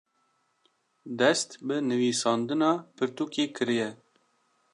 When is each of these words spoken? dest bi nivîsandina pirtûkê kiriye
dest 1.19 1.49
bi 1.67 1.77
nivîsandina 1.89 2.71
pirtûkê 2.97 3.45
kiriye 3.55 3.89